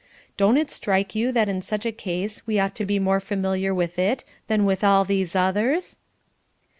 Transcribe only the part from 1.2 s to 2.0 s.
that in such a